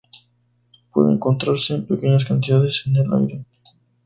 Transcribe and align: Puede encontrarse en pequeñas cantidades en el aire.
Puede 0.91 1.13
encontrarse 1.13 1.75
en 1.75 1.85
pequeñas 1.85 2.25
cantidades 2.25 2.81
en 2.87 2.95
el 2.95 3.13
aire. 3.13 3.45